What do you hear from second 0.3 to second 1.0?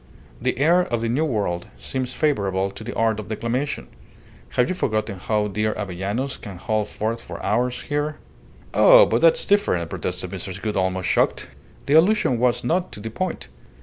The air